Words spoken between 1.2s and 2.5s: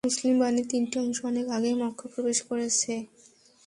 অনেক আগেই মক্কায় প্রবেশ